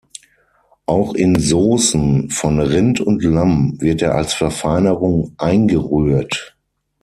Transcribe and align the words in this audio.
Auch 0.87 1.13
in 1.13 1.39
Saucen 1.39 2.31
von 2.31 2.59
Rind 2.59 3.01
und 3.01 3.21
Lamm 3.23 3.79
wird 3.79 4.01
er 4.01 4.15
als 4.15 4.33
Verfeinerung 4.33 5.35
eingerührt. 5.37 6.57